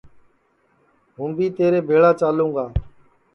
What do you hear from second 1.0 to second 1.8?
ہوں بی تیرے